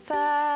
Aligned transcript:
25. 0.00 0.49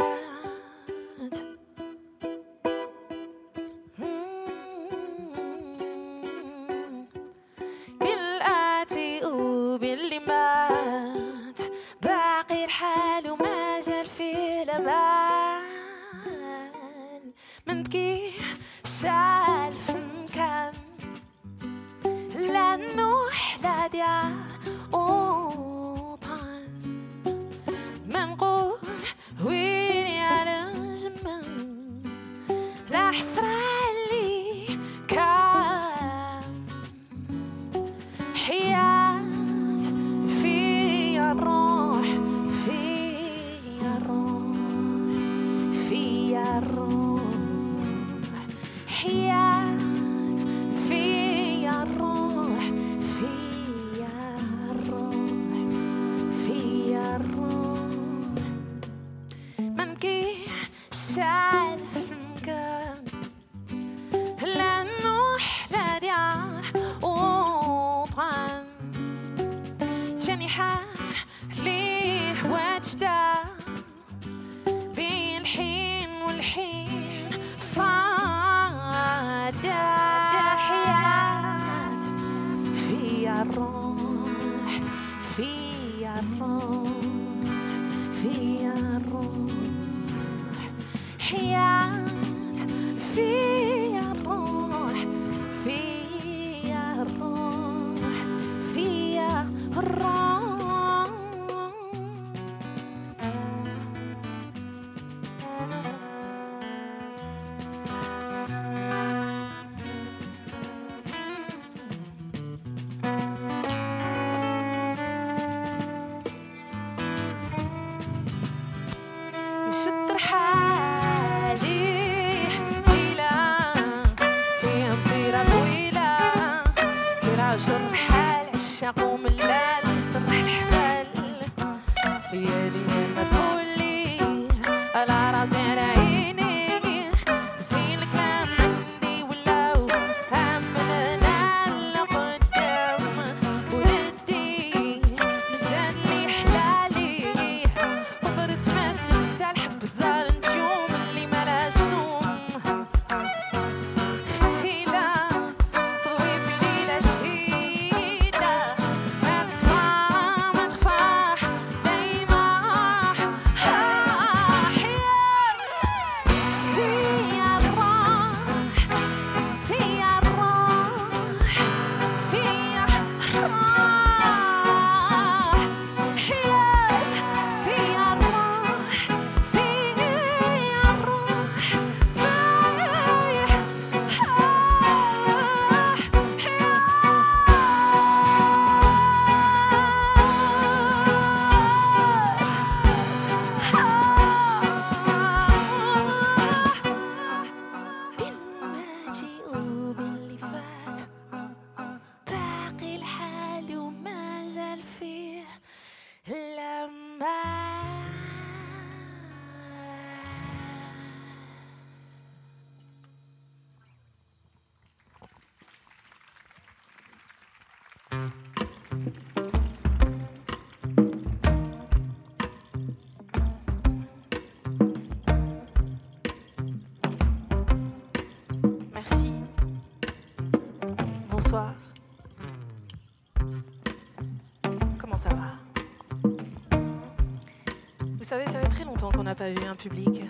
Pas 239.34 239.51
vu 239.51 239.66
un 239.66 239.75
public. 239.75 240.22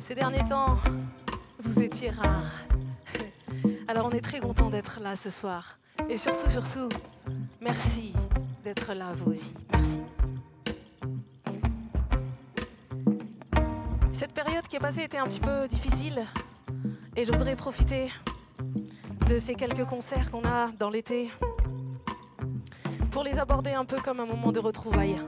Ces 0.00 0.14
derniers 0.14 0.44
temps, 0.44 0.76
vous 1.60 1.80
étiez 1.80 2.10
rares. 2.10 2.58
Alors 3.88 4.06
on 4.06 4.10
est 4.10 4.20
très 4.20 4.40
content 4.40 4.68
d'être 4.68 5.00
là 5.00 5.16
ce 5.16 5.30
soir. 5.30 5.78
Et 6.10 6.18
surtout, 6.18 6.50
surtout, 6.50 6.88
merci 7.60 8.12
d'être 8.64 8.92
là 8.92 9.12
vous 9.14 9.32
aussi. 9.32 9.54
Merci. 9.72 10.00
Cette 14.12 14.32
période 14.32 14.66
qui 14.68 14.76
est 14.76 14.80
passée 14.80 15.02
était 15.02 15.18
un 15.18 15.24
petit 15.24 15.40
peu 15.40 15.66
difficile 15.68 16.26
et 17.16 17.24
je 17.24 17.32
voudrais 17.32 17.56
profiter 17.56 18.12
de 19.28 19.38
ces 19.38 19.54
quelques 19.54 19.84
concerts 19.84 20.30
qu'on 20.30 20.44
a 20.44 20.68
dans 20.78 20.90
l'été 20.90 21.30
pour 23.10 23.24
les 23.24 23.38
aborder 23.38 23.70
un 23.70 23.86
peu 23.86 24.00
comme 24.00 24.20
un 24.20 24.26
moment 24.26 24.52
de 24.52 24.60
retrouvailles 24.60 25.18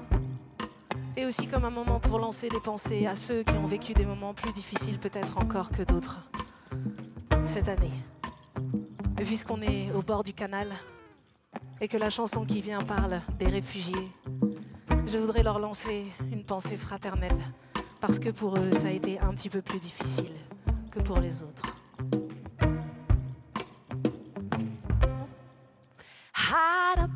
et 1.16 1.25
aussi 1.25 1.48
comme 1.48 1.66
un 1.66 1.69
moment 1.69 2.00
pour 2.00 2.19
lancer 2.19 2.50
des 2.50 2.60
pensées 2.60 3.06
à 3.06 3.16
ceux 3.16 3.44
qui 3.44 3.54
ont 3.54 3.66
vécu 3.66 3.94
des 3.94 4.06
moments 4.06 4.34
plus 4.34 4.54
difficiles 4.54 5.00
peut-être 5.00 5.38
encore 5.38 5.72
que 5.72 5.84
d'autres 5.84 6.19
cette 7.46 7.68
année. 7.68 7.92
Et 9.19 9.24
Puisqu'on 9.24 9.62
est 9.62 9.92
au 9.92 10.01
bord 10.01 10.24
du 10.24 10.34
canal 10.34 10.68
et 11.81 11.88
que 11.88 11.98
la 11.98 12.10
chanson 12.10 12.46
qui 12.46 12.62
vient 12.62 12.81
parle 12.81 13.22
des 13.38 13.48
réfugiés, 13.48 14.07
je 15.07 15.18
voudrais 15.18 15.44
leur 15.44 15.60
lancer 15.60 16.06
une 16.31 16.44
pensée 16.44 16.78
fraternelle 16.78 17.38
parce 18.00 18.19
que 18.19 18.30
pour 18.30 18.57
eux, 18.57 18.72
ça 18.72 18.88
a 18.88 18.92
été 18.92 19.19
un 19.19 19.34
petit 19.34 19.50
peu 19.50 19.62
plus 19.62 19.80
difficile 19.80 20.34
que 20.92 21.00
pour 21.00 21.19
les 21.19 21.44
autres. 21.44 21.75
هرب 26.36 27.12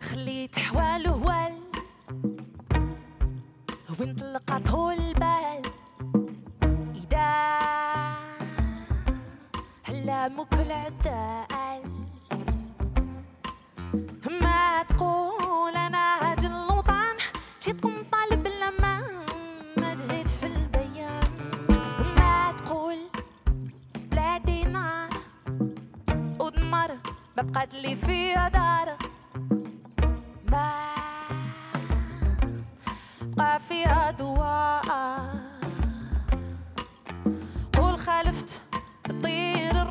خليت 0.00 0.58
حواله 0.58 1.55
وين 3.99 4.09
وانطلقته 4.09 4.93
البال. 4.93 5.61
إذا 6.95 7.29
هلا 9.83 10.27
مو 10.27 10.45
كل 10.45 10.71
ما 14.41 14.83
تقول 14.83 15.75
أنا 15.75 16.33
أجل 16.33 16.53
وطعم 16.53 17.15
جيت 17.63 17.81
طالب 18.11 18.47
لما 18.47 19.01
ما 19.77 19.95
جيت 19.95 20.29
في 20.29 20.45
البيان. 20.45 21.29
ما 22.17 22.53
تقول 22.57 22.97
بلادي 24.11 24.63
نار 24.63 25.09
ودمر 26.39 26.97
بقات 27.37 27.73
لي 27.73 27.95
فيها 27.95 28.49
دار. 28.49 29.06
في 33.57 33.85
أضواء 33.87 34.85
قول 37.77 37.99
خالفت 37.99 38.61
طير 39.23 39.86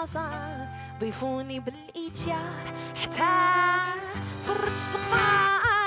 البازار 0.00 0.68
ضيفوني 1.00 1.60
بالإيجار 1.60 2.74
حتى 3.02 3.28
فرجت 4.46 4.92
المار 4.94 5.79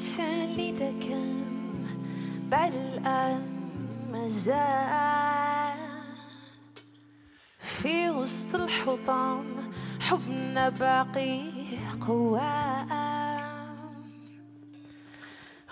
عطشان 0.00 0.56
لذكاء 0.56 1.44
بعد 2.48 2.74
الآن 2.74 3.42
مجاعة 4.12 5.76
في 7.58 8.10
وسط 8.10 8.60
الحطام 8.60 9.44
حبنا 10.00 10.68
باقي 10.68 11.40
قوام. 12.00 12.90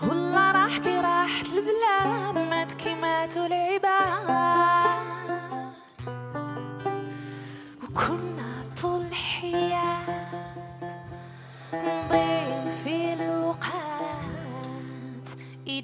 والله 0.01 0.51
راح 0.51 0.77
كي 0.77 0.99
راحت 0.99 1.45
البلاد 1.45 2.49
مات 2.49 2.73
كيما 2.73 3.25
العباد. 3.25 4.48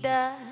the 0.06 0.45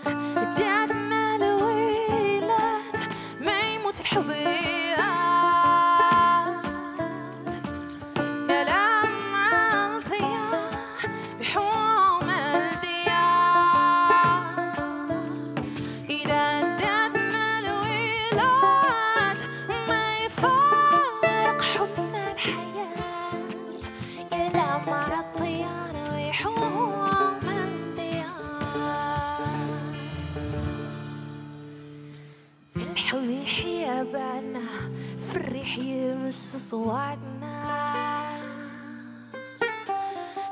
صوادنا 36.74 37.58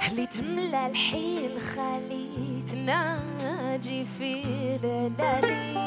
اللي 0.08 0.26
تملى 0.28 0.88
الحيل 0.88 1.62
خليتنا 1.62 3.20
ناجي 3.38 4.06
في 4.06 4.44
لالي 4.84 5.82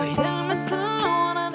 وإذا 0.00 0.28
المس 0.28 0.72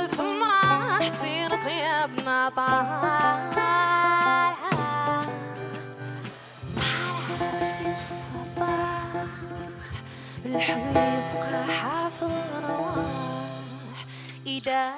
ذف 0.01 0.21
المراح 0.21 1.07
سير 1.07 1.49
طيابنا 1.49 2.49
طالعة 2.49 3.51
طالعة 3.51 5.21
في 7.79 7.91
الصباح 7.91 9.07
الحبيب 10.45 11.23
قاحة 11.41 12.09
في 12.09 12.25
الرواح. 12.25 14.05
إذا 14.47 14.94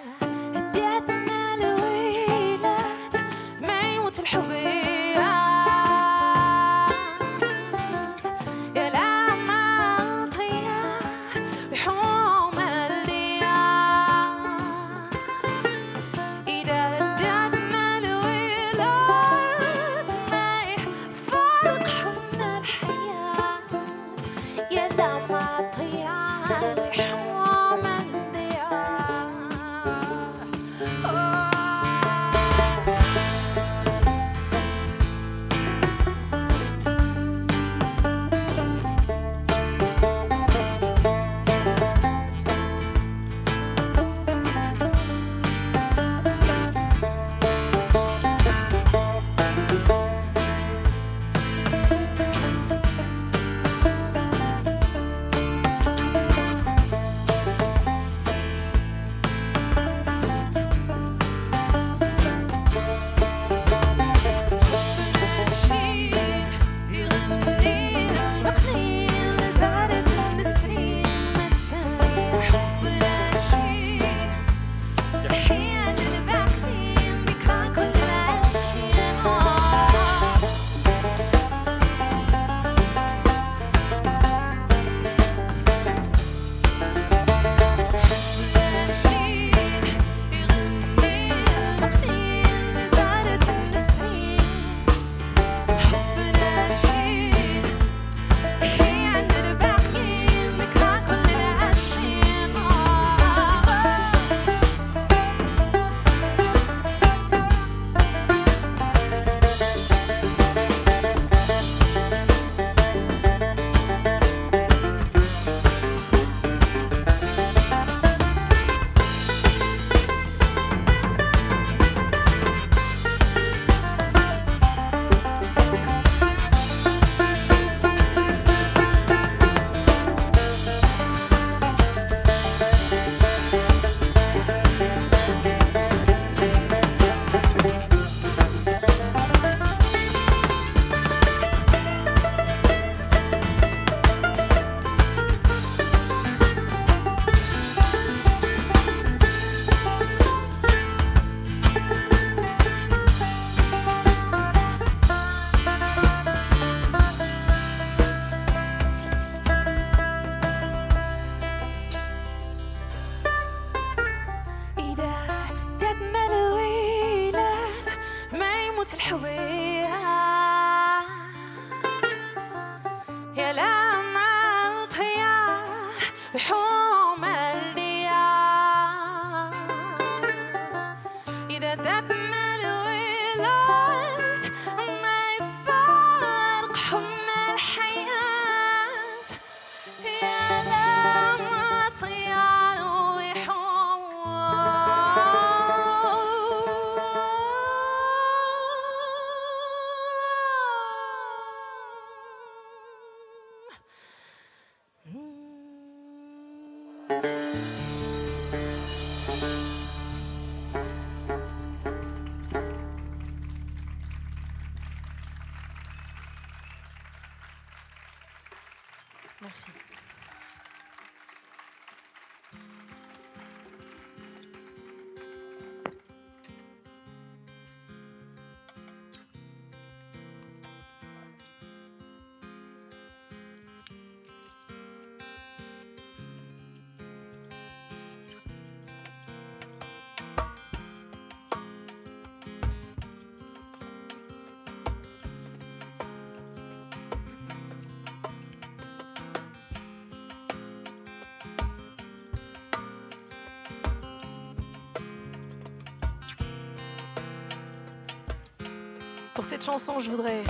Pour 259.37 259.45
cette 259.45 259.63
chanson, 259.63 259.99
je 259.99 260.09
voudrais 260.09 260.41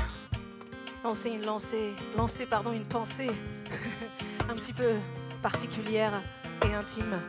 lancer 1.03 1.31
une, 1.31 1.45
lancer, 1.45 1.93
une 2.15 2.87
pensée 2.87 3.29
un 4.49 4.53
petit 4.53 4.71
peu 4.71 4.95
particulière 5.41 6.13
et 6.65 6.73
intime. 6.73 7.19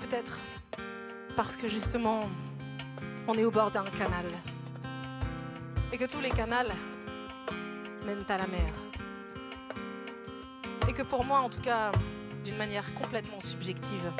Peut-être 0.00 0.40
parce 1.36 1.54
que 1.54 1.68
justement, 1.68 2.28
on 3.28 3.34
est 3.34 3.44
au 3.44 3.52
bord 3.52 3.70
d'un 3.70 3.84
canal. 3.84 4.24
Et 5.92 5.96
que 5.96 6.06
tous 6.06 6.20
les 6.20 6.30
canals 6.30 6.72
mènent 8.04 8.24
à 8.28 8.38
la 8.38 8.48
mer. 8.48 8.66
Et 10.88 10.92
que 10.92 11.02
pour 11.02 11.24
moi, 11.24 11.38
en 11.38 11.48
tout 11.48 11.60
cas, 11.60 11.92
d'une 12.44 12.56
manière 12.56 12.92
complètement 12.94 13.38
subjective, 13.38 14.10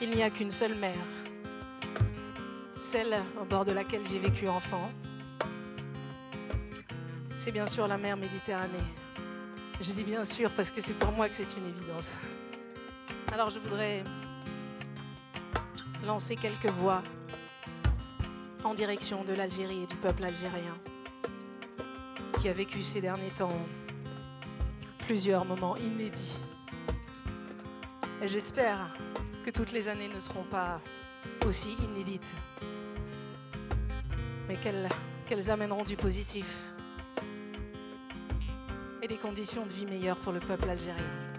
il 0.00 0.08
n'y 0.12 0.22
a 0.22 0.30
qu'une 0.30 0.50
seule 0.50 0.76
mer 0.76 0.96
celle 2.90 3.22
au 3.38 3.44
bord 3.44 3.66
de 3.66 3.72
laquelle 3.72 4.00
j'ai 4.08 4.18
vécu 4.18 4.48
enfant, 4.48 4.90
c'est 7.36 7.52
bien 7.52 7.66
sûr 7.66 7.86
la 7.86 7.98
mer 7.98 8.16
Méditerranée. 8.16 8.88
Je 9.78 9.92
dis 9.92 10.04
bien 10.04 10.24
sûr 10.24 10.50
parce 10.52 10.70
que 10.70 10.80
c'est 10.80 10.94
pour 10.94 11.12
moi 11.12 11.28
que 11.28 11.34
c'est 11.34 11.54
une 11.58 11.66
évidence. 11.66 12.16
Alors 13.30 13.50
je 13.50 13.58
voudrais 13.58 14.02
lancer 16.06 16.34
quelques 16.34 16.70
voix 16.70 17.02
en 18.64 18.72
direction 18.72 19.22
de 19.22 19.34
l'Algérie 19.34 19.82
et 19.82 19.86
du 19.86 19.96
peuple 19.96 20.24
algérien 20.24 20.78
qui 22.40 22.48
a 22.48 22.54
vécu 22.54 22.82
ces 22.82 23.02
derniers 23.02 23.34
temps 23.36 23.60
plusieurs 25.00 25.44
moments 25.44 25.76
inédits. 25.76 26.38
Et 28.22 28.28
j'espère 28.28 28.96
que 29.44 29.50
toutes 29.50 29.72
les 29.72 29.88
années 29.88 30.08
ne 30.08 30.20
seront 30.20 30.44
pas 30.44 30.80
aussi 31.46 31.76
inédites, 31.84 32.34
mais 34.47 34.57
qu'elles 35.27 35.49
amèneront 35.49 35.83
du 35.83 35.95
positif 35.95 36.73
et 39.01 39.07
des 39.07 39.17
conditions 39.17 39.65
de 39.65 39.73
vie 39.73 39.85
meilleures 39.85 40.17
pour 40.17 40.33
le 40.33 40.39
peuple 40.39 40.69
algérien. 40.69 41.33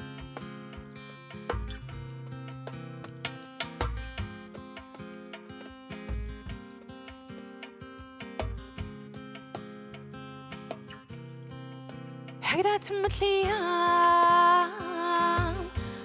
حقرات 12.55 12.93
مثليام 12.93 14.71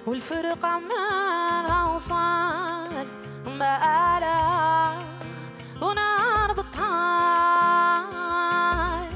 والفرق 0.06 0.64
عمالها 0.64 1.94
وصال 1.94 3.06
بقالها 3.46 4.40
ونار 4.86 5.04
الأمطار 8.15 9.07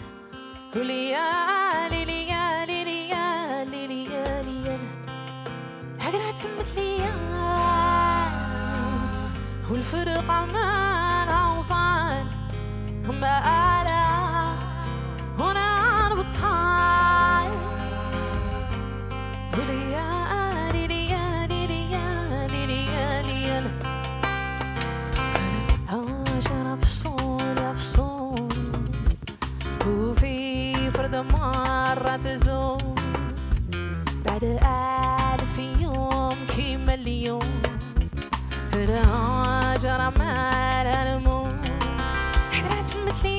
وليالي 0.75 2.05
ليالي 2.05 2.83
ليالي 2.83 3.87
ليالي 3.87 4.79
تمت 6.31 6.67
ليالي 6.75 7.09
والفرقة 9.69 10.45
ما 10.45 10.79
بعد 34.41 35.39
ألف 35.39 35.57
يوم 35.81 36.35
كيما 36.55 36.93
اليوم 36.93 37.61
الهجرة 38.73 40.09
ما 40.17 40.81
الموت. 40.81 41.55
حكرات 42.51 42.89
مثل 43.07 43.38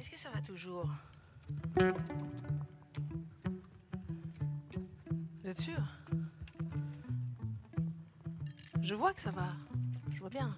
Est-ce 0.00 0.10
que 0.10 0.18
ça 0.18 0.30
va 0.30 0.40
toujours? 0.40 0.88
Je 8.82 8.94
vois 8.94 9.12
que 9.12 9.20
ça 9.20 9.30
va. 9.30 9.48
Je 10.10 10.20
vois 10.20 10.30
bien. 10.30 10.56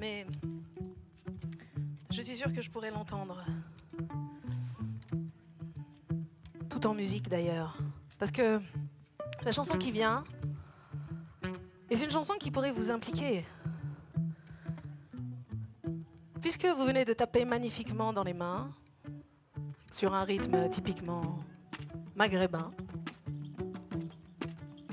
Mais 0.00 0.26
je 2.10 2.20
suis 2.20 2.36
sûre 2.36 2.52
que 2.52 2.60
je 2.60 2.70
pourrais 2.70 2.90
l'entendre. 2.90 3.44
Tout 6.68 6.86
en 6.86 6.94
musique 6.94 7.28
d'ailleurs. 7.28 7.78
Parce 8.18 8.32
que 8.32 8.60
la 9.44 9.52
chanson 9.52 9.78
qui 9.78 9.92
vient 9.92 10.24
est 11.90 12.02
une 12.02 12.10
chanson 12.10 12.34
qui 12.40 12.50
pourrait 12.50 12.72
vous 12.72 12.90
impliquer. 12.90 13.44
Puisque 16.40 16.66
vous 16.66 16.84
venez 16.84 17.04
de 17.04 17.12
taper 17.12 17.44
magnifiquement 17.44 18.12
dans 18.12 18.24
les 18.24 18.34
mains, 18.34 18.74
sur 19.92 20.12
un 20.14 20.24
rythme 20.24 20.68
typiquement 20.70 21.38
maghrébin, 22.14 22.70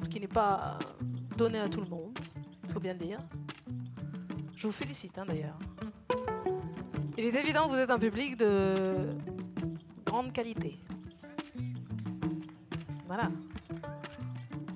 qui 0.09 0.19
n'est 0.19 0.27
pas 0.27 0.77
donné 1.37 1.59
à 1.59 1.67
tout 1.67 1.81
le 1.81 1.87
monde, 1.87 2.17
il 2.65 2.71
faut 2.71 2.79
bien 2.79 2.93
le 2.93 2.99
dire. 2.99 3.19
Je 4.55 4.67
vous 4.67 4.73
félicite 4.73 5.17
hein, 5.17 5.25
d'ailleurs. 5.27 5.57
Il 7.17 7.25
est 7.25 7.35
évident 7.35 7.67
que 7.67 7.73
vous 7.73 7.79
êtes 7.79 7.91
un 7.91 7.99
public 7.99 8.37
de 8.37 9.15
grande 10.05 10.31
qualité. 10.31 10.79
Voilà. 13.07 13.29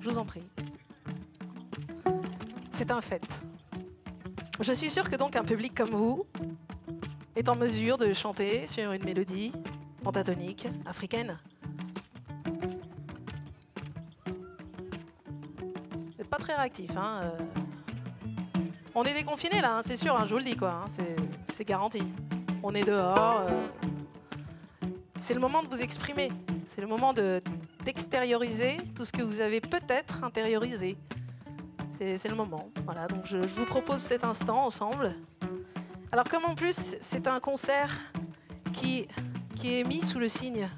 Je 0.00 0.08
vous 0.08 0.18
en 0.18 0.24
prie. 0.24 0.42
C'est 2.72 2.90
un 2.90 3.00
fait. 3.00 3.22
Je 4.60 4.72
suis 4.72 4.90
sûre 4.90 5.08
que 5.08 5.16
donc 5.16 5.36
un 5.36 5.44
public 5.44 5.74
comme 5.74 5.90
vous 5.90 6.26
est 7.36 7.48
en 7.48 7.56
mesure 7.56 7.98
de 7.98 8.12
chanter 8.12 8.66
sur 8.66 8.92
une 8.92 9.04
mélodie 9.04 9.52
pentatonique 10.02 10.66
africaine. 10.86 11.38
Hein 16.58 17.20
euh. 17.24 17.28
On 18.94 19.02
est 19.04 19.14
déconfiné 19.14 19.60
là, 19.60 19.78
hein, 19.78 19.80
c'est 19.82 19.96
sûr, 19.96 20.14
hein, 20.16 20.24
je 20.26 20.32
vous 20.32 20.38
le 20.38 20.44
dis 20.44 20.56
quoi, 20.56 20.84
c'est- 20.88 21.64
garanti. 21.64 22.00
On 22.62 22.74
est 22.74 22.84
dehors. 22.86 23.40
euh. 23.48 23.66
C'est 25.20 25.34
le 25.34 25.40
moment 25.40 25.62
de 25.62 25.68
vous 25.68 25.80
exprimer. 25.82 26.28
C'est 26.68 26.80
le 26.80 26.86
moment 26.86 27.12
de- 27.12 27.42
d'extérioriser 27.84 28.76
tout 28.94 29.04
ce 29.04 29.12
que 29.12 29.22
vous 29.22 29.40
avez 29.40 29.60
peut-être 29.60 30.22
intériorisé. 30.24 30.96
C'est 31.98 32.18
c'est 32.18 32.28
le 32.28 32.34
moment. 32.36 32.68
Voilà, 32.84 33.06
donc 33.06 33.24
je, 33.24 33.40
je 33.42 33.48
vous 33.54 33.64
propose 33.66 33.98
cet 34.00 34.24
instant 34.24 34.64
ensemble. 34.66 35.14
Alors 36.12 36.28
comme 36.28 36.44
en 36.44 36.54
plus 36.54 36.96
c'est 37.00 37.26
un 37.26 37.40
concert 37.40 37.90
qui, 38.72 39.06
qui 39.56 39.78
est 39.80 39.84
mis 39.84 40.02
sous 40.02 40.18
le 40.18 40.28
signe 40.28 40.68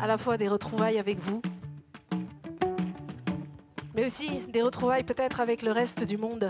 à 0.00 0.06
la 0.06 0.18
fois 0.18 0.36
des 0.36 0.48
retrouvailles 0.48 0.98
avec 0.98 1.18
vous, 1.20 1.40
mais 4.02 4.06
aussi 4.06 4.40
des 4.48 4.62
retrouvailles 4.62 5.04
peut-être 5.04 5.38
avec 5.38 5.62
le 5.62 5.70
reste 5.70 6.02
du 6.02 6.16
monde. 6.16 6.48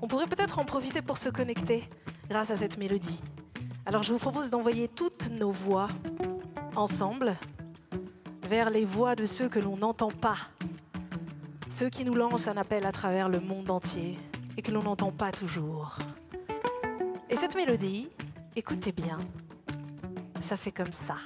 On 0.00 0.08
pourrait 0.08 0.24
peut-être 0.24 0.58
en 0.58 0.64
profiter 0.64 1.02
pour 1.02 1.18
se 1.18 1.28
connecter 1.28 1.84
grâce 2.30 2.50
à 2.50 2.56
cette 2.56 2.78
mélodie. 2.78 3.20
Alors 3.84 4.02
je 4.02 4.14
vous 4.14 4.18
propose 4.18 4.48
d'envoyer 4.48 4.88
toutes 4.88 5.28
nos 5.30 5.50
voix 5.50 5.88
ensemble 6.74 7.36
vers 8.48 8.70
les 8.70 8.86
voix 8.86 9.14
de 9.14 9.26
ceux 9.26 9.50
que 9.50 9.58
l'on 9.58 9.76
n'entend 9.76 10.08
pas, 10.08 10.38
ceux 11.70 11.90
qui 11.90 12.02
nous 12.06 12.14
lancent 12.14 12.48
un 12.48 12.56
appel 12.56 12.86
à 12.86 12.92
travers 12.92 13.28
le 13.28 13.40
monde 13.40 13.70
entier 13.70 14.16
et 14.56 14.62
que 14.62 14.72
l'on 14.72 14.84
n'entend 14.84 15.12
pas 15.12 15.32
toujours. 15.32 15.98
Et 17.28 17.36
cette 17.36 17.56
mélodie, 17.56 18.08
écoutez 18.54 18.92
bien, 18.92 19.18
ça 20.40 20.56
fait 20.56 20.72
comme 20.72 20.94
ça. 20.94 21.16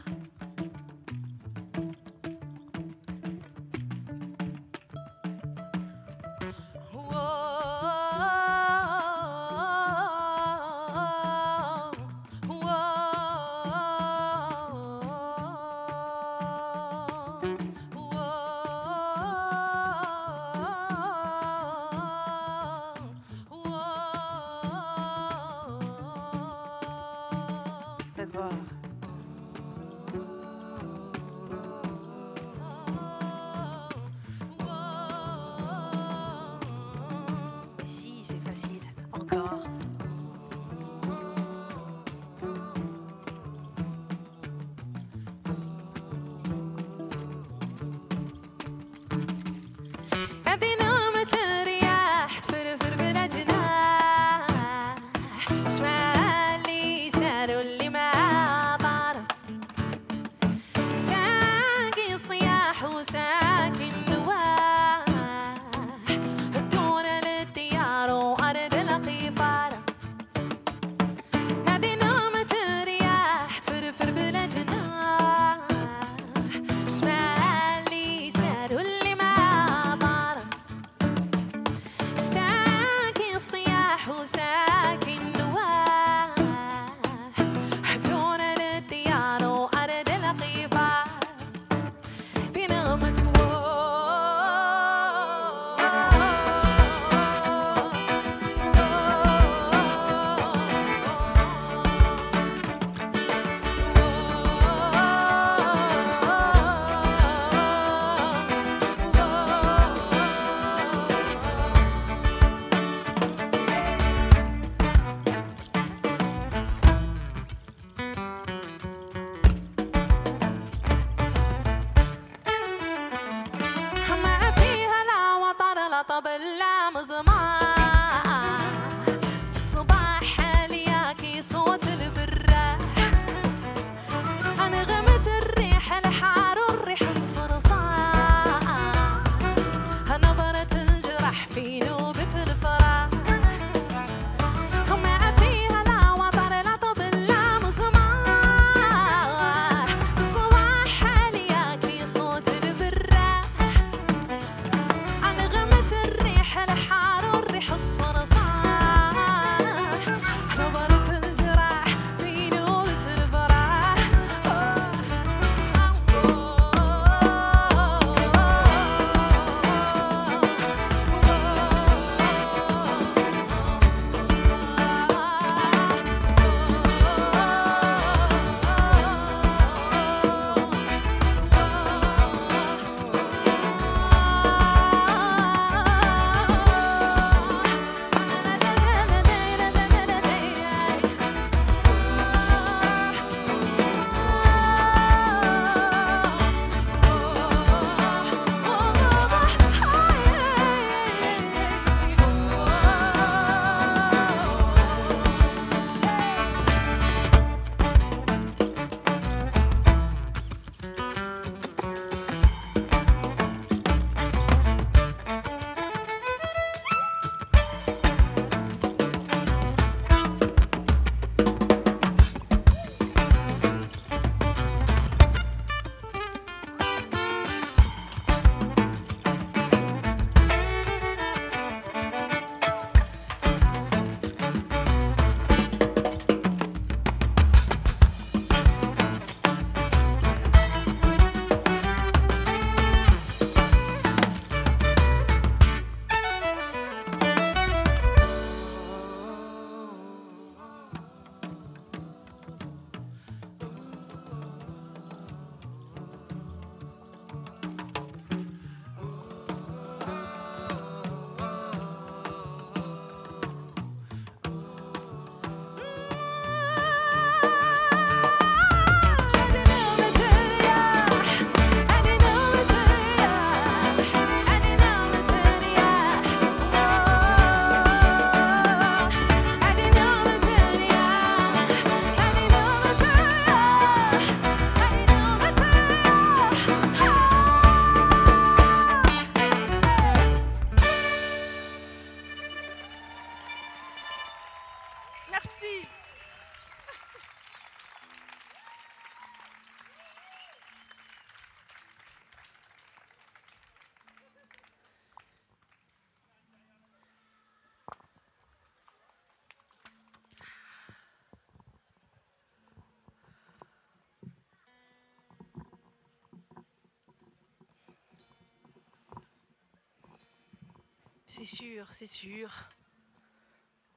C'est 321.41 321.57
sûr, 321.57 321.87
c'est 321.91 322.07
sûr. 322.07 322.51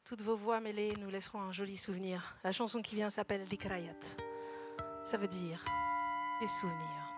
Toutes 0.05 0.21
vos 0.21 0.37
voix 0.37 0.61
mêlées 0.61 0.93
nous 1.01 1.09
laisseront 1.09 1.41
un 1.41 1.51
joli 1.51 1.75
souvenir. 1.75 2.37
La 2.45 2.53
chanson 2.53 2.81
qui 2.81 2.95
vient 2.95 3.09
s'appelle 3.09 3.43
L'Ikrayat. 3.51 3.99
Ça 5.03 5.17
veut 5.17 5.27
dire 5.27 5.65
des 6.39 6.47
souvenirs. 6.47 7.12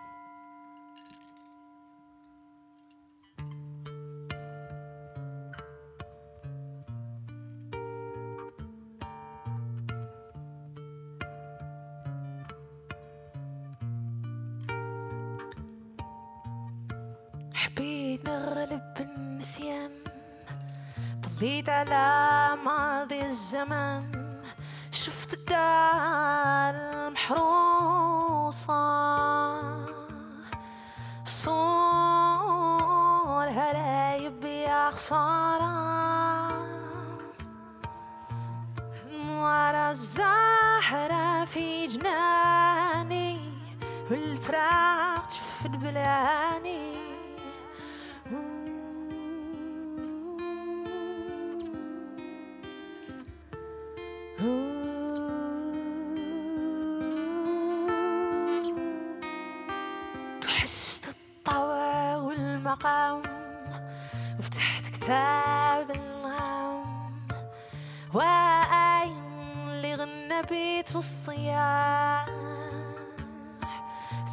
الصياح. 70.98 72.26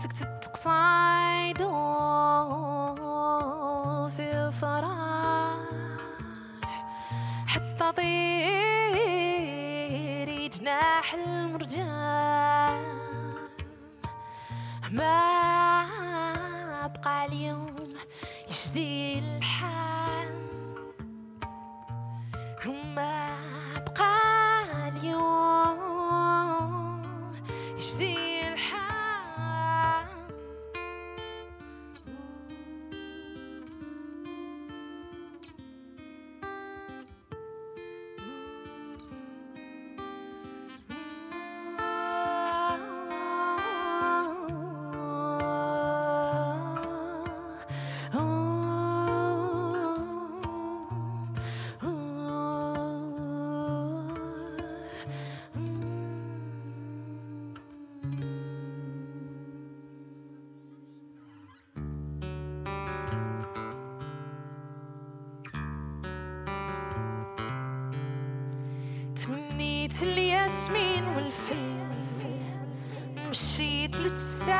سكتت 0.04 0.50
الصياح 0.56 1.03
the 27.98 28.33
مشيت 73.30 73.96
للسما 73.96 74.53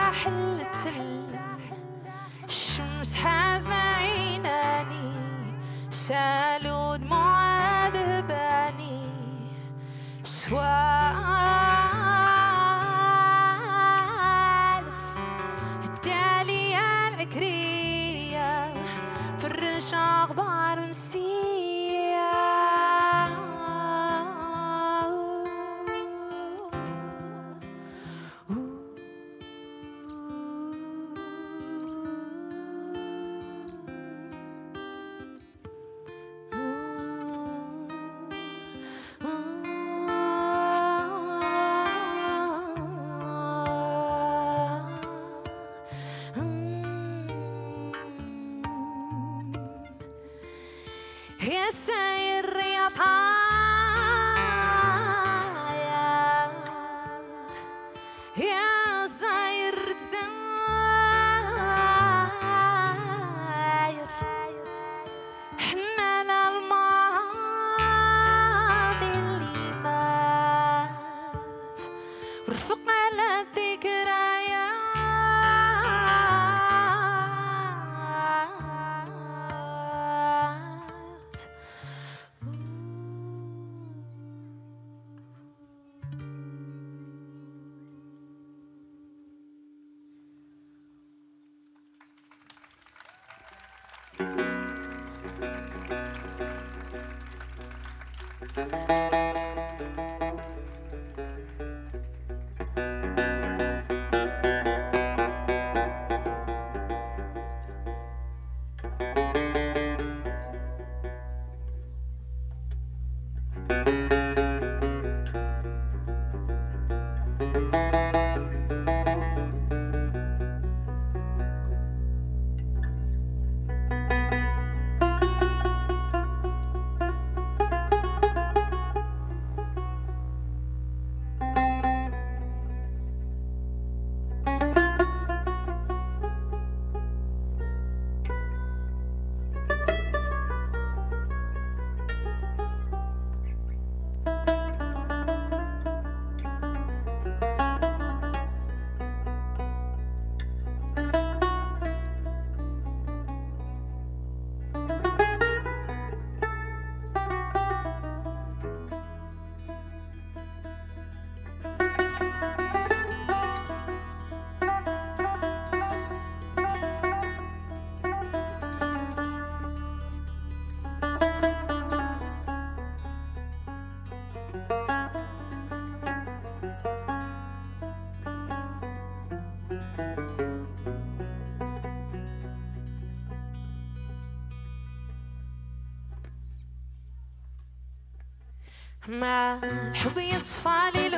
الحب 189.53 190.19
يصفى 190.19 190.91
ليل 190.95 191.15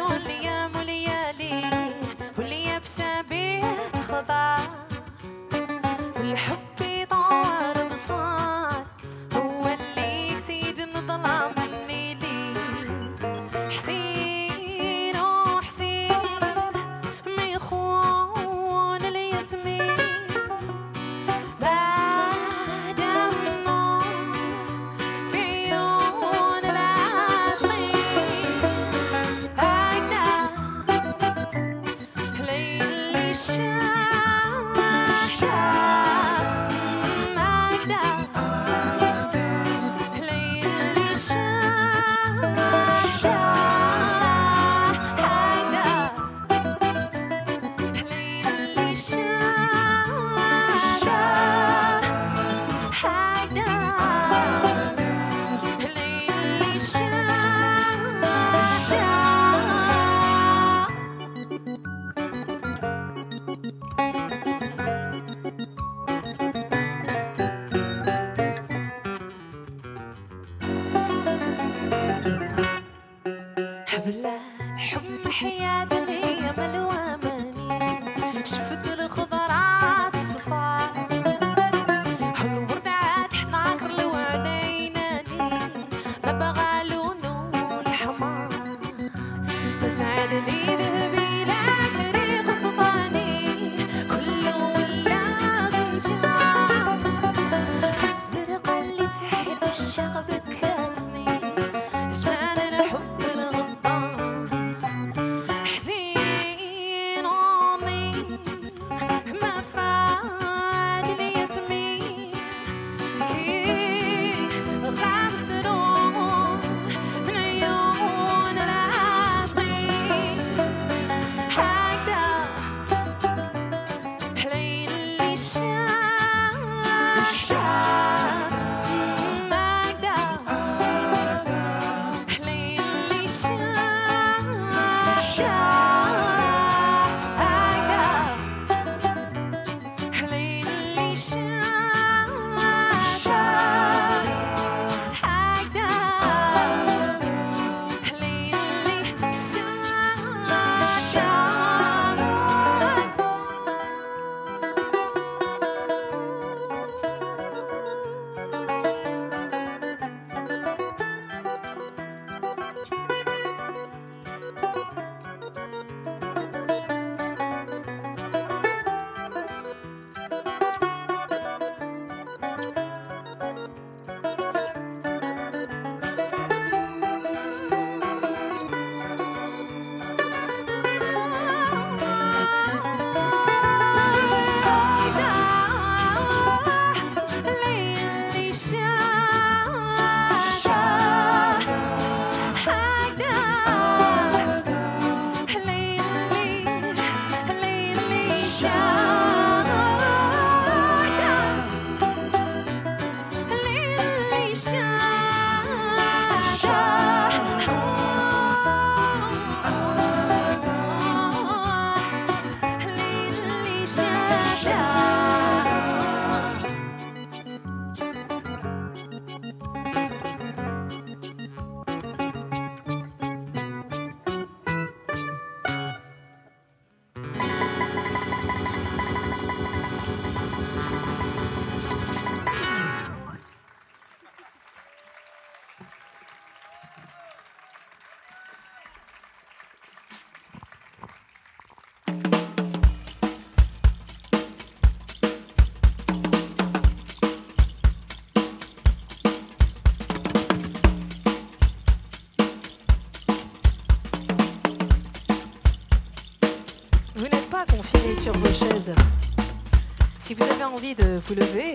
de 260.97 261.19
vous 261.25 261.35
lever, 261.35 261.73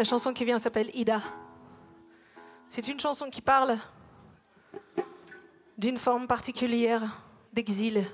La 0.00 0.04
chanson 0.04 0.32
qui 0.32 0.46
vient 0.46 0.58
s'appelle 0.58 0.90
Ida. 0.94 1.20
C'est 2.70 2.88
une 2.88 2.98
chanson 2.98 3.28
qui 3.28 3.42
parle 3.42 3.76
d'une 5.76 5.98
forme 5.98 6.26
particulière 6.26 7.20
d'exil, 7.52 8.06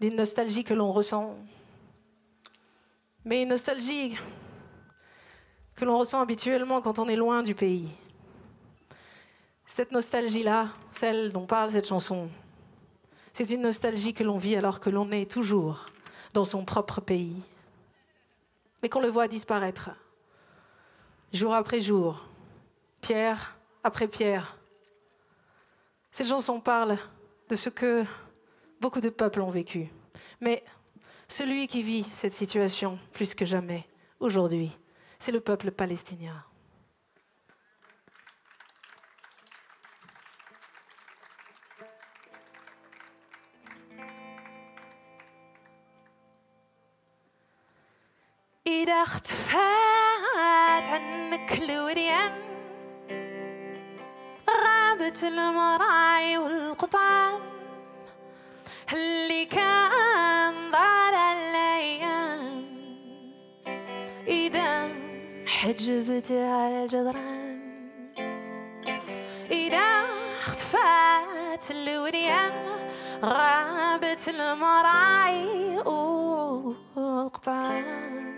d'une 0.00 0.14
nostalgie 0.14 0.64
que 0.64 0.72
l'on 0.72 0.90
ressent, 0.90 1.36
mais 3.26 3.42
une 3.42 3.50
nostalgie 3.50 4.16
que 5.76 5.84
l'on 5.84 5.98
ressent 5.98 6.22
habituellement 6.22 6.80
quand 6.80 6.98
on 6.98 7.08
est 7.08 7.16
loin 7.16 7.42
du 7.42 7.54
pays. 7.54 7.90
Cette 9.66 9.92
nostalgie-là, 9.92 10.70
celle 10.90 11.30
dont 11.30 11.44
parle 11.44 11.72
cette 11.72 11.88
chanson, 11.88 12.30
c'est 13.34 13.50
une 13.50 13.60
nostalgie 13.60 14.14
que 14.14 14.24
l'on 14.24 14.38
vit 14.38 14.56
alors 14.56 14.80
que 14.80 14.88
l'on 14.88 15.12
est 15.12 15.30
toujours 15.30 15.90
dans 16.32 16.44
son 16.44 16.64
propre 16.64 17.02
pays, 17.02 17.36
mais 18.82 18.88
qu'on 18.88 19.02
le 19.02 19.10
voit 19.10 19.28
disparaître 19.28 19.90
jour 21.34 21.52
après 21.52 21.80
jour, 21.80 22.24
pierre 23.00 23.58
après 23.82 24.06
pierre. 24.06 24.56
Cette 26.12 26.28
chanson 26.28 26.60
parle 26.60 26.96
de 27.48 27.56
ce 27.56 27.70
que 27.70 28.04
beaucoup 28.80 29.00
de 29.00 29.10
peuples 29.10 29.40
ont 29.40 29.50
vécu. 29.50 29.90
Mais 30.40 30.62
celui 31.26 31.66
qui 31.66 31.82
vit 31.82 32.06
cette 32.12 32.32
situation 32.32 32.98
plus 33.12 33.34
que 33.34 33.44
jamais 33.44 33.84
aujourd'hui, 34.20 34.70
c'est 35.18 35.32
le 35.32 35.40
peuple 35.40 35.72
palestinien. 35.72 36.44
بعيدة 48.84 49.02
اختفات 49.02 50.88
عنك 50.88 51.52
الوديان 51.52 52.32
رابت 54.48 55.24
المراعي 55.24 56.38
والقطعان. 56.38 57.40
اللي 58.92 59.44
كان 59.44 60.70
ضال 60.72 61.14
الأيام. 61.14 62.64
إذا 64.26 64.88
حجبتها 65.46 66.84
الجدران. 66.84 67.60
إذا 69.50 70.06
اختفات 70.46 71.70
الوديان 71.70 72.52
رابت 73.22 74.28
المراعي 74.28 75.78
والقطعان. 76.96 78.33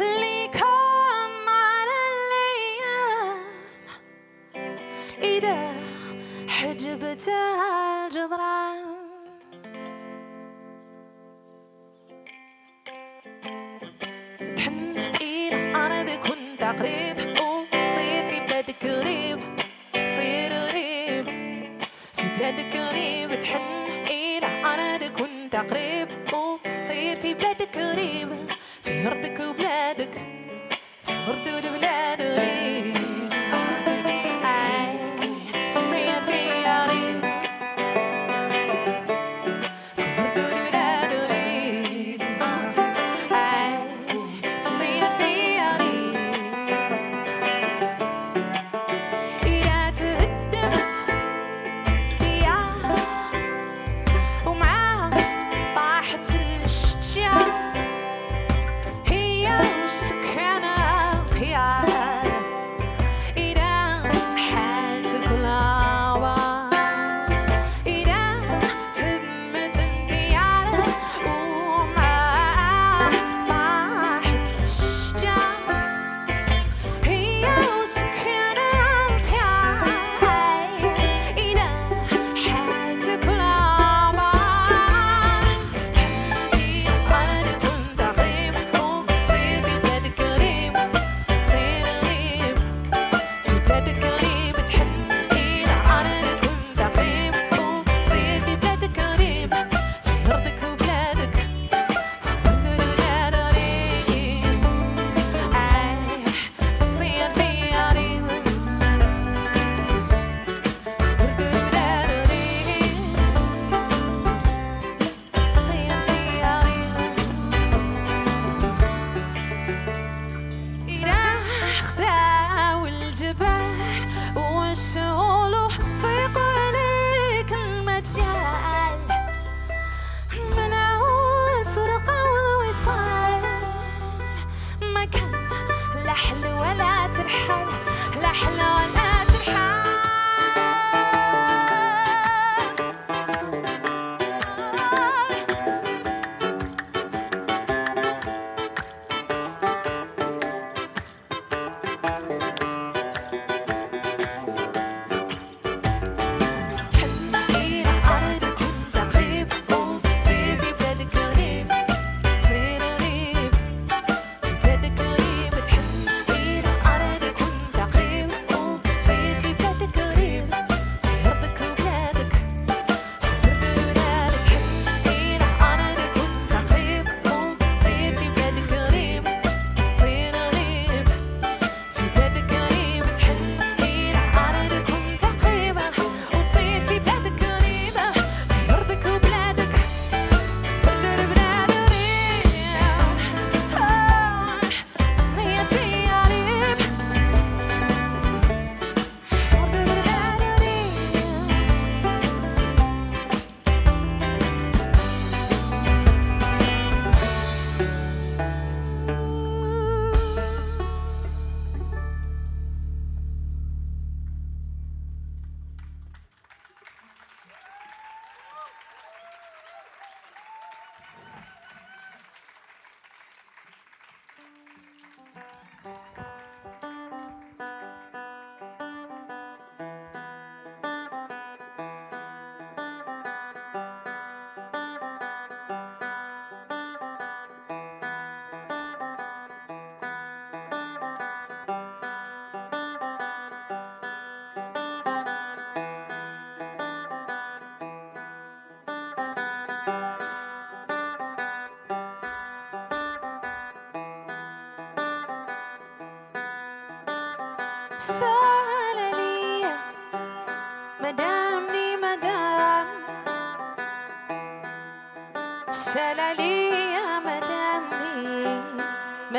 اللي 0.00 0.48
كان 0.48 1.30
معنا 1.46 2.00
إذا 5.22 5.74
حجبتها 6.48 8.06
الجدران. 8.06 8.84
تحن 14.56 14.96
إلى 15.22 15.74
أنا 15.76 16.16
كنت 16.16 16.62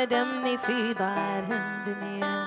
مدامني 0.01 0.57
في 0.57 0.93
دار 0.93 1.43
الدنيا 1.51 2.40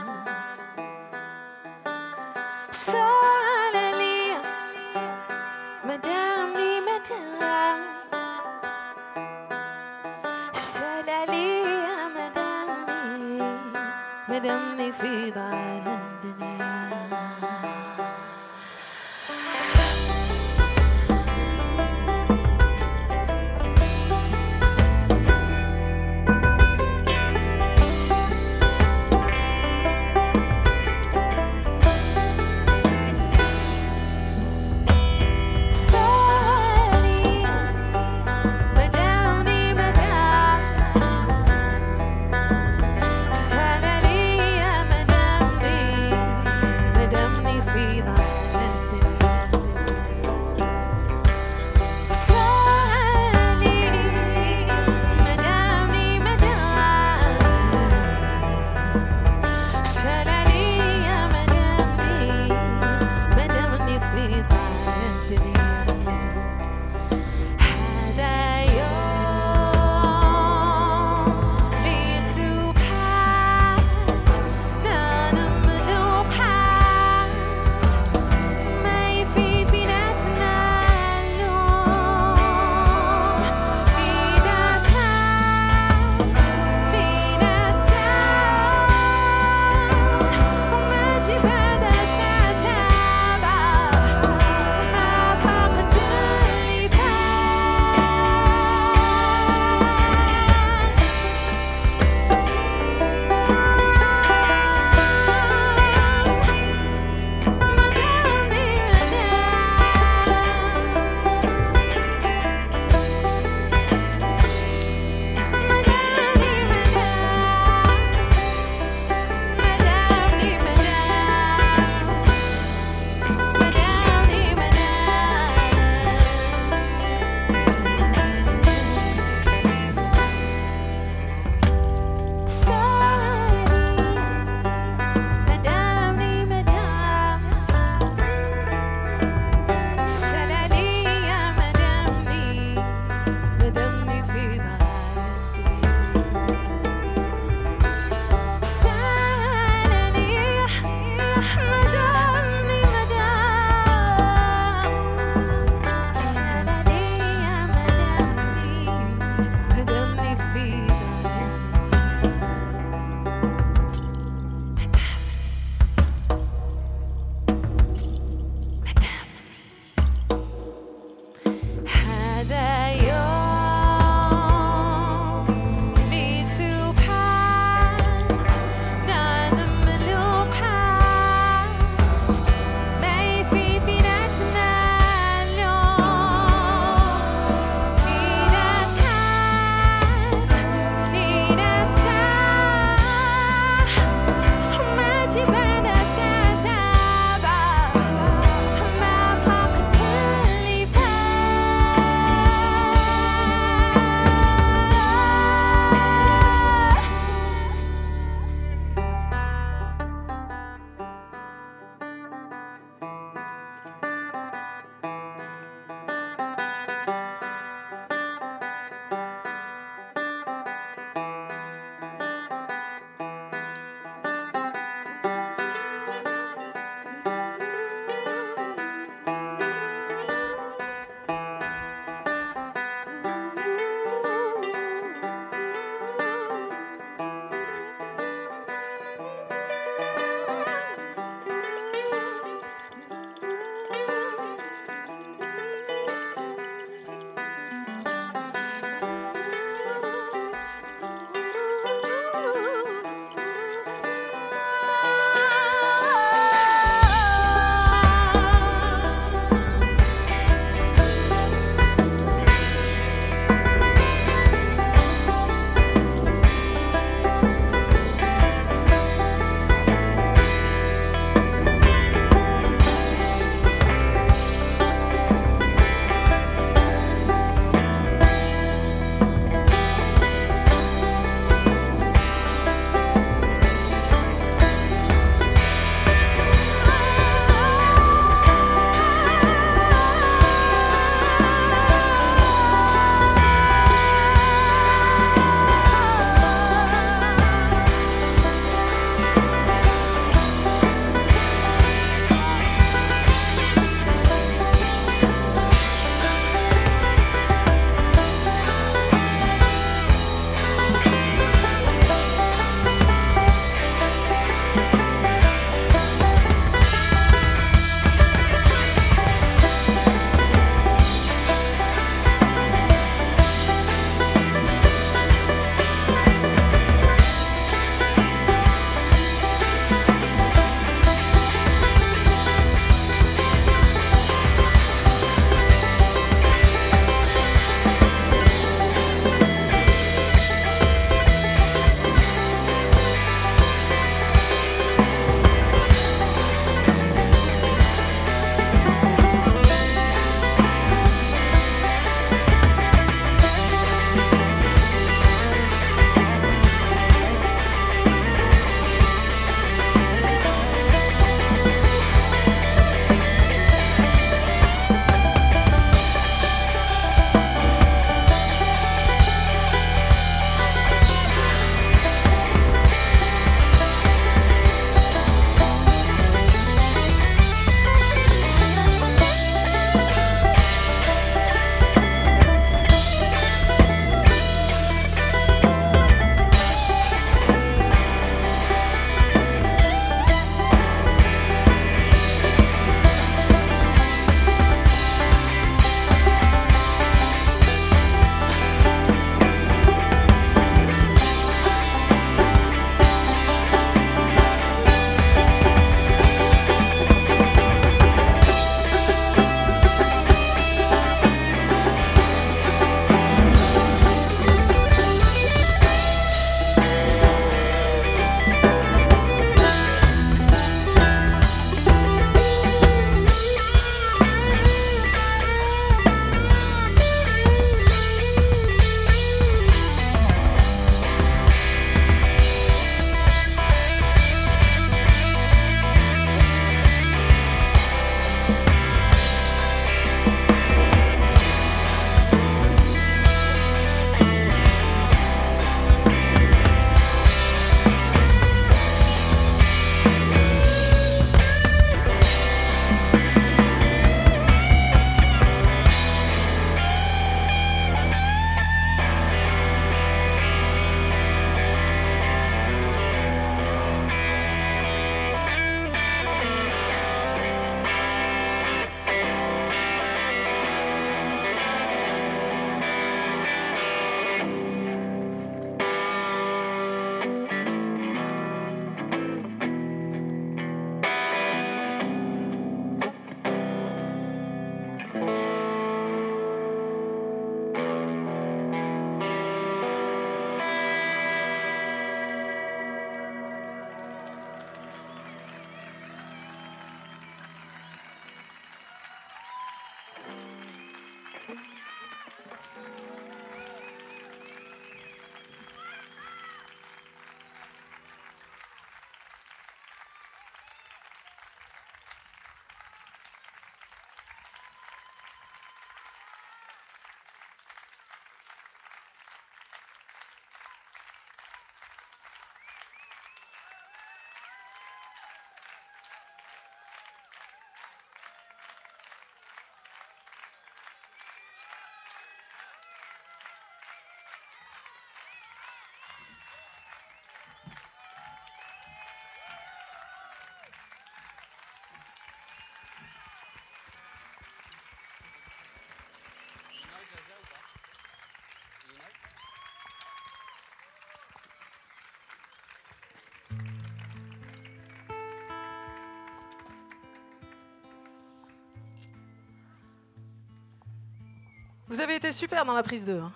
Vous 561.88 562.00
avez 562.00 562.16
été 562.16 562.32
super 562.32 562.66
dans 562.66 562.74
la 562.74 562.84
prise 562.84 563.06
2. 563.06 563.20
hein. 563.20 563.32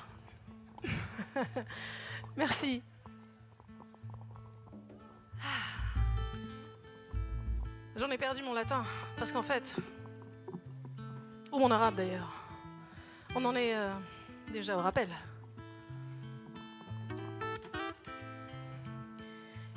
Merci. 2.38 2.82
Ah. 5.39 5.45
J'en 7.95 8.10
ai 8.10 8.18
perdu 8.18 8.41
mon 8.41 8.54
latin, 8.54 8.84
parce 9.18 9.32
qu'en 9.32 9.43
fait, 9.43 9.76
ou 11.52 11.60
mon 11.60 11.70
arabe 11.70 11.95
d'ailleurs, 11.95 12.34
on 13.36 13.45
en 13.45 13.56
est 13.56 13.76
euh, 13.76 13.91
déjà 14.52 14.76
au 14.76 14.80
rappel. 14.80 15.10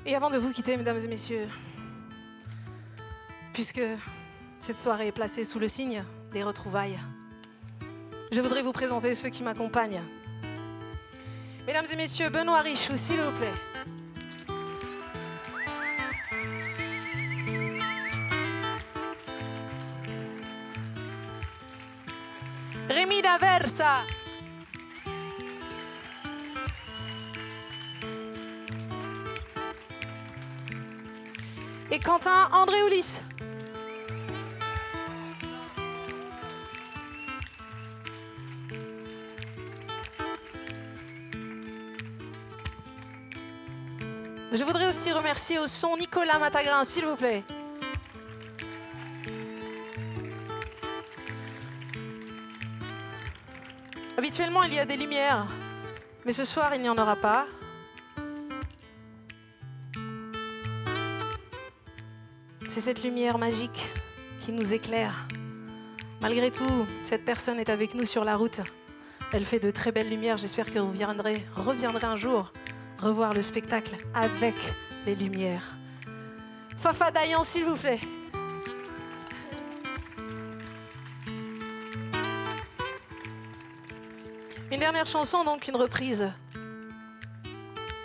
Et 0.07 0.17
avant 0.17 0.31
de 0.31 0.39
vous 0.39 0.53
quitter, 0.53 0.77
mesdames 0.77 0.99
et 0.99 1.09
messieurs, 1.09 1.49
puisque 3.53 3.83
cette 4.59 4.77
soirée 4.79 5.09
est 5.09 5.13
placée 5.13 5.45
sous 5.45 5.59
le 5.59 5.69
signe 5.69 6.05
des 6.33 6.43
retrouvailles, 6.43 6.99
je 8.33 8.41
voudrais 8.41 8.63
vous 8.63 8.73
présenter 8.73 9.15
ceux 9.15 9.29
qui 9.29 9.43
m'accompagnent. 9.43 10.01
Mesdames 11.67 11.85
et 11.93 11.97
messieurs, 11.97 12.31
Benoît 12.31 12.61
Richou, 12.61 12.97
s'il 12.97 13.21
vous 13.21 13.31
plaît. 13.33 13.47
Rémi 22.89 23.21
Daversa. 23.23 23.99
Et 31.91 32.01
Quentin 32.01 32.49
André 32.53 32.83
Oulis. 32.87 33.21
Remercier 45.13 45.59
au 45.59 45.67
son 45.67 45.97
Nicolas 45.97 46.39
Matagrin, 46.39 46.85
s'il 46.85 47.05
vous 47.05 47.17
plaît. 47.17 47.45
Habituellement, 54.17 54.63
il 54.65 54.75
y 54.75 54.79
a 54.79 54.87
des 54.87 54.97
lumières, 54.97 55.47
mais 56.25 56.33
ce 56.33 56.45
soir, 56.45 56.75
il 56.75 56.81
n'y 56.81 56.89
en 56.89 56.97
aura 56.97 57.17
pas. 57.17 57.47
C'est 62.69 62.81
cette 62.81 63.03
lumière 63.03 63.37
magique 63.37 63.87
qui 64.45 64.53
nous 64.53 64.73
éclaire. 64.73 65.27
Malgré 66.21 66.51
tout, 66.51 66.87
cette 67.05 67.25
personne 67.25 67.61
est 67.61 67.69
avec 67.69 67.95
nous 67.95 68.07
sur 68.07 68.25
la 68.25 68.37
route. 68.37 68.61
Elle 69.33 69.45
fait 69.45 69.61
de 69.61 69.71
très 69.71 69.93
belles 69.93 70.09
lumières. 70.09 70.39
J'espère 70.39 70.71
que 70.71 70.79
vous 70.79 70.91
viendrez, 70.91 71.45
reviendrez 71.55 72.07
un 72.07 72.17
jour 72.17 72.53
revoir 73.03 73.33
le 73.33 73.43
spectacle 73.43 73.97
avec 74.15 74.55
les 75.07 75.15
lumières. 75.15 75.77
Fafa 76.79 77.11
Dayan, 77.11 77.45
s'il 77.45 77.65
vous 77.65 77.77
plaît. 77.77 78.01
Une 84.71 84.81
dernière 84.81 85.07
chanson, 85.07 85.45
donc 85.45 85.69
une 85.69 85.77
reprise 85.77 86.31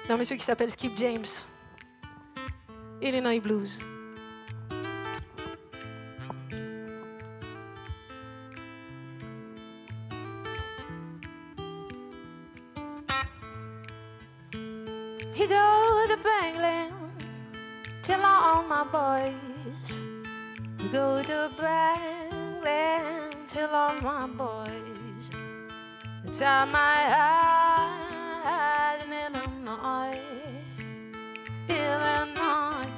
d'un 0.08 0.18
monsieur 0.18 0.36
qui 0.36 0.44
s'appelle 0.44 0.72
Skip 0.72 0.92
James. 0.98 1.26
Illinois 3.02 3.40
Blues. 3.40 3.80
You 15.36 15.48
go 15.48 15.77
bangling 16.28 16.94
till 18.04 18.22
all 18.22 18.64
my 18.64 18.84
boys 18.98 19.90
go 20.92 21.22
to 21.24 21.50
bangling 21.62 23.34
till 23.48 23.70
all 23.70 23.96
my 24.02 24.28
boys 24.28 24.78
tie 26.38 26.66
my 26.66 26.98
eyes 27.18 29.04
in 29.06 29.12
Illinois, 29.36 30.20
Illinois, 31.68 32.92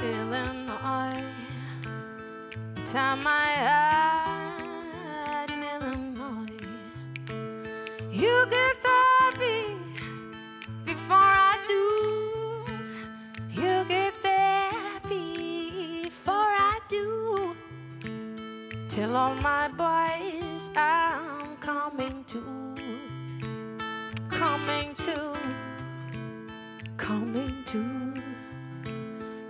Illinois, 0.00 1.24
tie 2.84 3.14
my 3.16 3.46
eyes. 3.60 3.93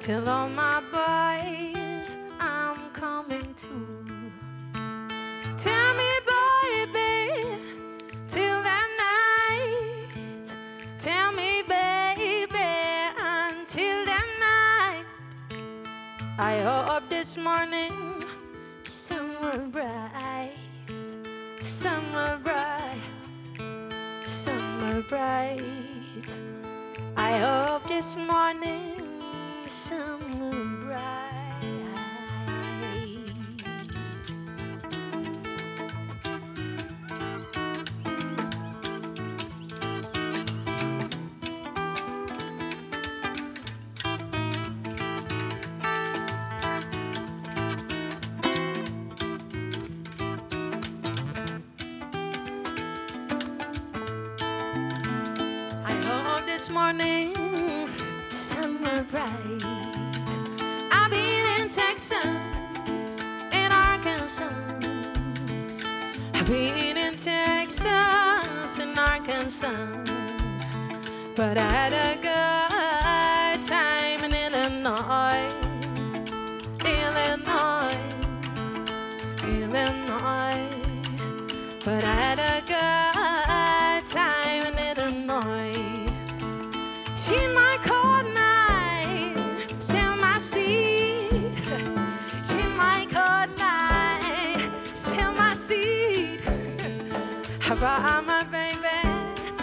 Tell 0.04 0.28
all 0.28 0.50
my 0.50 0.82
boys 0.92 2.18
I'm 2.38 2.76
coming 2.92 3.54
to. 3.54 4.04
Tell 5.56 5.94
me, 5.94 6.10
baby, 6.28 7.56
till 8.28 8.62
that 8.68 8.88
night. 9.06 10.54
Tell 10.98 11.32
me, 11.32 11.62
baby, 11.66 12.68
until 13.16 14.04
that 14.04 14.28
night. 14.44 15.06
I 16.38 16.58
hope 16.58 17.08
this 17.08 17.38
morning, 17.38 18.22
summer 18.82 19.56
bright, 19.68 20.52
summer 21.60 22.38
bright, 22.44 23.00
summer 24.22 25.00
bright. 25.08 26.36
I 27.16 27.38
hope 27.38 27.88
this 27.88 28.18
morning, 28.18 28.63
Brought 97.84 98.24
my 98.24 98.42
baby 98.44 98.96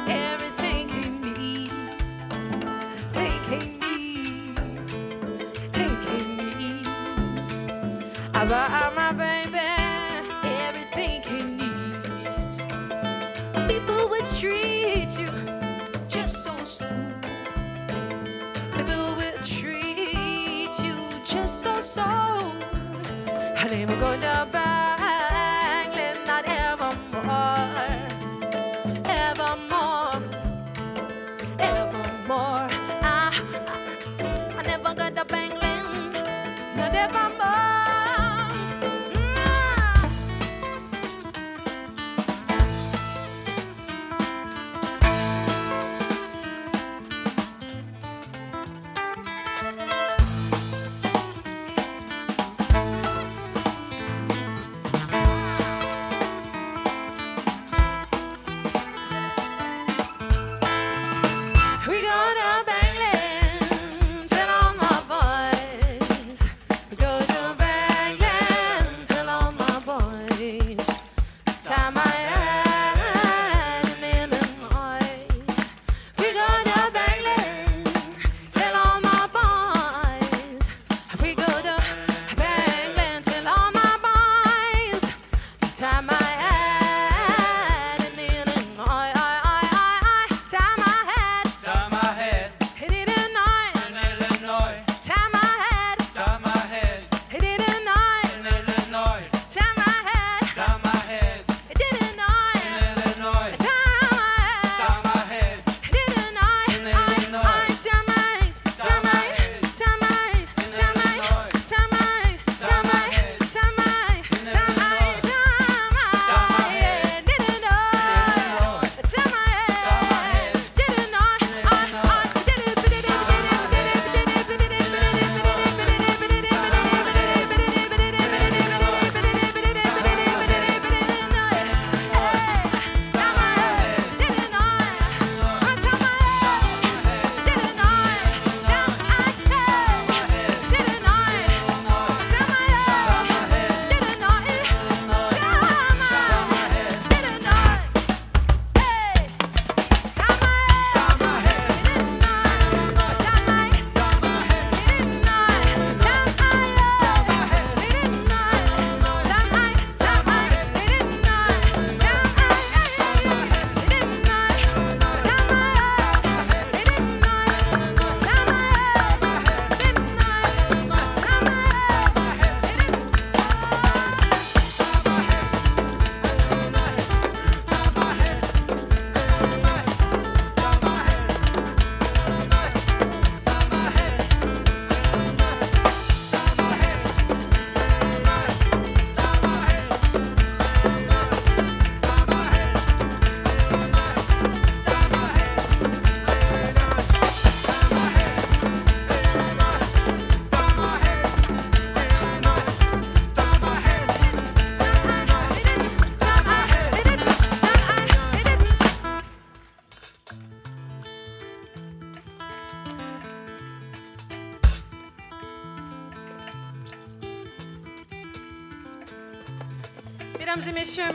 everything 0.07 0.87
he 0.89 1.09
needs. 1.09 1.73
They 3.13 3.31
can 3.47 3.79
need, 3.79 4.55
they 5.73 5.89
can 6.05 6.37
need. 6.37 6.85
I 8.35 8.45
brought 8.45 8.95
my 8.95 9.11
baby 9.11 9.57
everything 10.67 11.23
he 11.23 11.41
needs. 11.61 12.61
People 13.67 14.07
treat 14.37 15.17
you 15.19 15.31
just 16.07 16.43
so 16.43 16.55
smooth. 16.57 17.25
People 18.71 19.15
treat 19.41 20.77
you 20.83 20.95
just 21.25 21.63
so 21.63 21.81
so. 21.81 22.03
I 22.03 23.67
never 23.71 23.95
go 23.95 24.15
to 24.15 24.47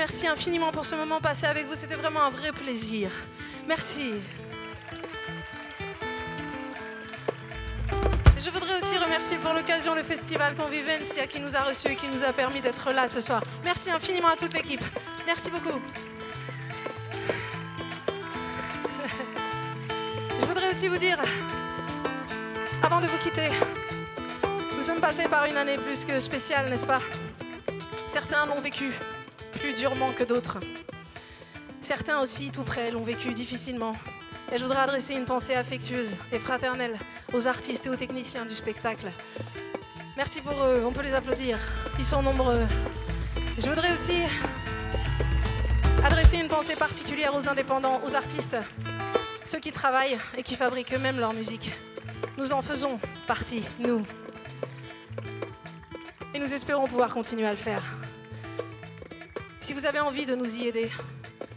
merci 0.08 0.28
infiniment 0.28 0.70
pour 0.70 0.86
ce 0.86 0.94
moment 0.94 1.20
passé 1.20 1.46
avec 1.46 1.66
vous. 1.66 1.74
C'était 1.74 1.96
vraiment 1.96 2.22
un 2.22 2.30
vrai 2.30 2.52
plaisir. 2.52 3.10
Merci. 3.66 4.12
Je 8.38 8.50
voudrais 8.50 8.78
aussi 8.78 8.96
remercier 8.98 9.36
pour 9.38 9.52
l'occasion 9.52 9.96
le 9.96 10.04
festival 10.04 10.54
Convivencia 10.54 11.26
qui 11.26 11.40
nous 11.40 11.56
a 11.56 11.62
reçus 11.62 11.88
et 11.88 11.96
qui 11.96 12.06
nous 12.06 12.22
a 12.22 12.32
permis 12.32 12.60
d'être 12.60 12.92
là 12.92 13.08
ce 13.08 13.20
soir. 13.20 13.42
Merci 13.64 13.90
infiniment 13.90 14.28
à 14.28 14.36
toute 14.36 14.54
l'équipe. 14.54 14.84
Merci 15.26 15.50
beaucoup. 15.50 15.74
Je 20.40 20.46
voudrais 20.46 20.70
aussi 20.70 20.86
vous 20.86 20.98
dire, 20.98 21.18
avant 22.80 23.00
de 23.00 23.08
vous 23.08 23.18
quitter, 23.18 23.48
nous 24.76 24.82
sommes 24.82 25.00
passés 25.00 25.26
par 25.26 25.46
une 25.46 25.56
année 25.56 25.78
plus 25.78 26.04
que 26.04 26.20
spéciale, 26.20 26.70
n'est-ce 26.70 26.86
pas? 26.86 27.00
Certains 28.06 28.46
l'ont 28.46 28.60
vécu 28.60 28.92
durement 29.76 30.12
que 30.12 30.24
d'autres. 30.24 30.58
Certains 31.80 32.20
aussi, 32.20 32.50
tout 32.50 32.62
près, 32.62 32.90
l'ont 32.90 33.04
vécu 33.04 33.32
difficilement. 33.32 33.94
Et 34.52 34.58
je 34.58 34.64
voudrais 34.64 34.80
adresser 34.80 35.14
une 35.14 35.24
pensée 35.24 35.54
affectueuse 35.54 36.16
et 36.32 36.38
fraternelle 36.38 36.98
aux 37.32 37.46
artistes 37.46 37.86
et 37.86 37.90
aux 37.90 37.96
techniciens 37.96 38.46
du 38.46 38.54
spectacle. 38.54 39.10
Merci 40.16 40.40
pour 40.40 40.54
eux, 40.54 40.82
on 40.86 40.92
peut 40.92 41.02
les 41.02 41.14
applaudir. 41.14 41.58
Ils 41.98 42.04
sont 42.04 42.22
nombreux. 42.22 42.66
Je 43.58 43.68
voudrais 43.68 43.92
aussi 43.92 44.22
adresser 46.04 46.38
une 46.38 46.48
pensée 46.48 46.76
particulière 46.76 47.34
aux 47.34 47.48
indépendants, 47.48 48.00
aux 48.06 48.14
artistes, 48.14 48.56
ceux 49.44 49.58
qui 49.58 49.72
travaillent 49.72 50.18
et 50.38 50.42
qui 50.42 50.56
fabriquent 50.56 50.94
eux-mêmes 50.94 51.18
leur 51.18 51.32
musique. 51.32 51.72
Nous 52.38 52.52
en 52.52 52.62
faisons 52.62 52.98
partie, 53.26 53.62
nous. 53.78 54.02
Et 56.34 56.38
nous 56.38 56.52
espérons 56.52 56.86
pouvoir 56.86 57.12
continuer 57.12 57.46
à 57.46 57.50
le 57.50 57.56
faire. 57.56 57.82
Vous 59.76 59.84
avez 59.84 60.00
envie 60.00 60.24
de 60.24 60.34
nous 60.34 60.56
y 60.56 60.68
aider, 60.68 60.90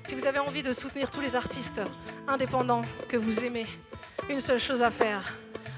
si 0.03 0.13
vous 0.13 0.27
avez 0.27 0.39
envie 0.39 0.61
de 0.61 0.73
soutenir 0.73 1.09
tous 1.09 1.21
les 1.21 1.37
artistes 1.37 1.79
indépendants 2.27 2.81
que 3.07 3.15
vous 3.15 3.45
aimez, 3.45 3.65
une 4.29 4.41
seule 4.41 4.59
chose 4.59 4.83
à 4.83 4.91
faire, 4.91 5.37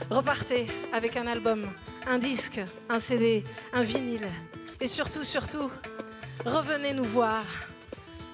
repartez 0.09 0.65
avec 0.91 1.17
un 1.17 1.27
album, 1.27 1.63
un 2.07 2.17
disque, 2.17 2.59
un 2.89 2.97
CD, 2.97 3.43
un 3.73 3.83
vinyle. 3.83 4.27
Et 4.79 4.87
surtout, 4.87 5.23
surtout, 5.23 5.69
revenez 6.43 6.93
nous 6.93 7.03
voir. 7.03 7.43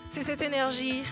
C'est 0.10 0.24
cette 0.24 0.42
énergie 0.42 1.04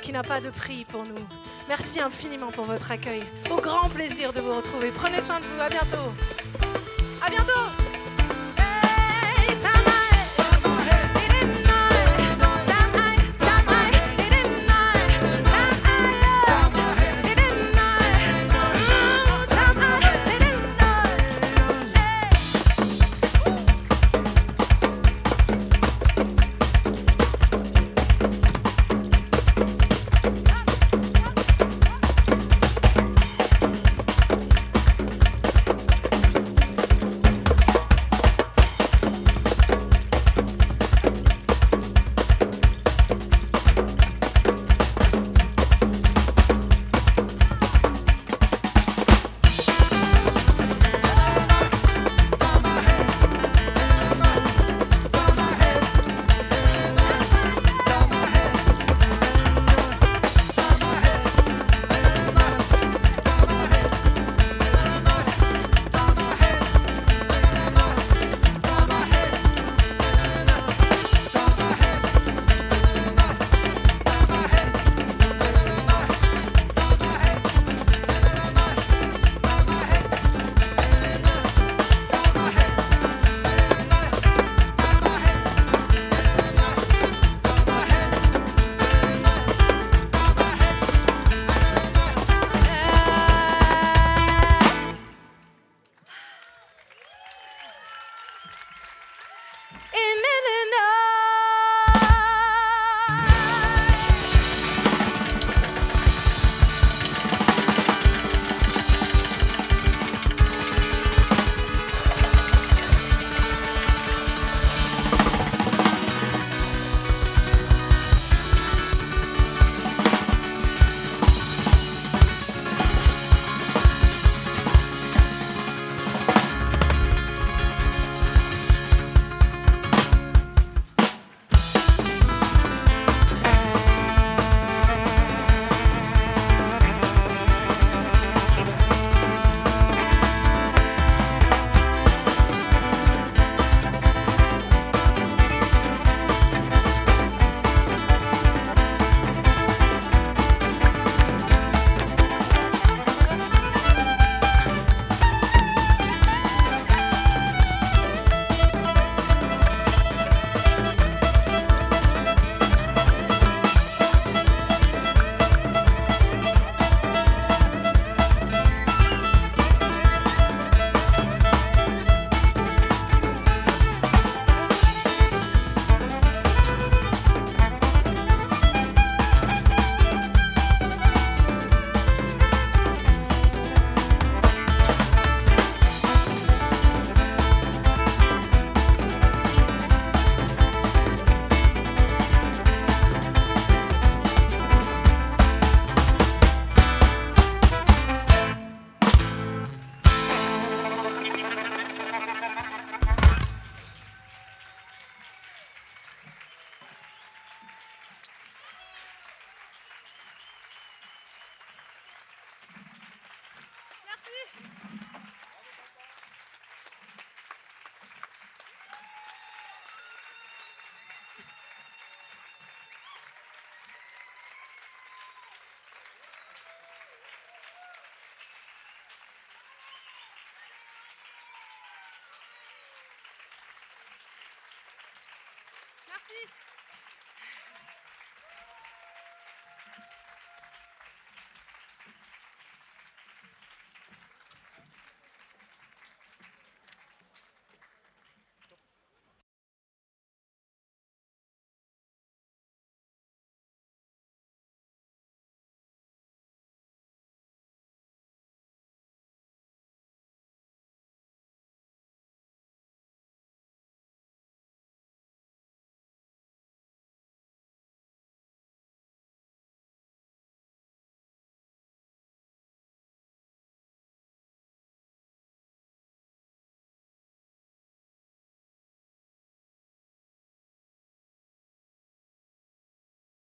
qui 0.00 0.12
n'a 0.12 0.22
pas 0.22 0.40
de 0.40 0.50
prix 0.50 0.84
pour 0.84 1.02
nous. 1.02 1.26
Merci 1.68 1.98
infiniment 1.98 2.52
pour 2.52 2.66
votre 2.66 2.92
accueil. 2.92 3.24
Au 3.50 3.56
grand 3.56 3.88
plaisir 3.88 4.32
de 4.32 4.40
vous 4.40 4.54
retrouver. 4.54 4.92
Prenez 4.92 5.20
soin 5.20 5.40
de 5.40 5.44
vous. 5.44 5.60
À 5.60 5.68
bientôt. 5.68 6.12
À 7.26 7.28
bientôt. 7.28 7.85